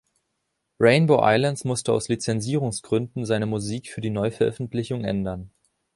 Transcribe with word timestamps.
„Rainbow 0.79 1.19
Islands“ 1.21 1.63
musste 1.63 1.93
aus 1.93 2.07
Lizenzierungsgründen 2.09 3.23
seine 3.23 3.45
Musik 3.45 3.89
für 3.91 4.01
die 4.01 4.09
Neuveröffentlichung 4.09 5.03
ändern. 5.03 5.51